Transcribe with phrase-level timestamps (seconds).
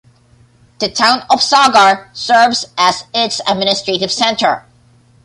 [0.79, 4.65] The town of Sagar serves as its administrative center.